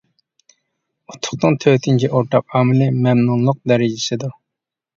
[1.13, 4.37] ئۇتۇقنىڭ تۆتىنچى ئورتاق ئامىلى مەمنۇنلۇق دەرىجىسىدۇر.